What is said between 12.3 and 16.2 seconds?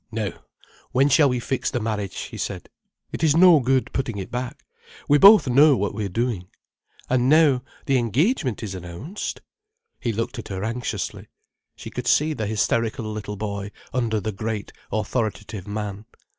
the hysterical little boy under the great, authoritative man.